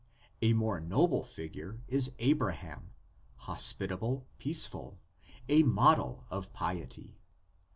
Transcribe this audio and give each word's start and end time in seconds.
A 0.41 0.53
more 0.53 0.79
noble 0.79 1.23
figure 1.23 1.83
is 1.87 2.13
Abraham, 2.17 2.89
hospitable, 3.35 4.25
peaceful, 4.39 4.97
a 5.47 5.61
model 5.61 6.25
of 6.31 6.51
piety. 6.53 7.19